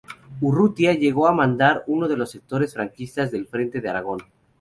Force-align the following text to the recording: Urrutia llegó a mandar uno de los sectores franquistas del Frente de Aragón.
Urrutia 0.41 0.93
llegó 0.95 1.27
a 1.27 1.31
mandar 1.31 1.83
uno 1.85 2.07
de 2.07 2.17
los 2.17 2.31
sectores 2.31 2.73
franquistas 2.73 3.29
del 3.29 3.45
Frente 3.45 3.81
de 3.81 3.89
Aragón. 3.89 4.19